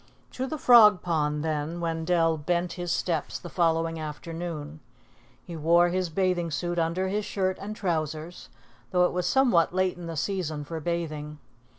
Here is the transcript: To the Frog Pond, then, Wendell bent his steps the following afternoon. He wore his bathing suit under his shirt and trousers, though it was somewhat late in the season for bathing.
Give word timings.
To 0.31 0.47
the 0.47 0.57
Frog 0.57 1.03
Pond, 1.03 1.43
then, 1.43 1.79
Wendell 1.79 2.35
bent 2.35 2.73
his 2.73 2.91
steps 2.91 3.37
the 3.37 3.51
following 3.51 3.99
afternoon. 3.99 4.79
He 5.45 5.55
wore 5.55 5.89
his 5.89 6.09
bathing 6.09 6.49
suit 6.49 6.79
under 6.79 7.07
his 7.07 7.23
shirt 7.23 7.59
and 7.61 7.75
trousers, 7.75 8.49
though 8.89 9.05
it 9.05 9.13
was 9.13 9.27
somewhat 9.27 9.75
late 9.75 9.97
in 9.97 10.07
the 10.07 10.17
season 10.17 10.63
for 10.63 10.79
bathing. 10.79 11.37